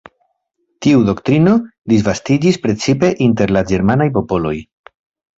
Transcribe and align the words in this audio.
Tiu 0.85 1.01
doktrino 1.09 1.51
disvastiĝis 1.93 2.57
precipe 2.63 3.11
inter 3.27 3.53
la 3.57 3.63
ĝermanaj 3.73 4.09
popoloj. 4.17 4.55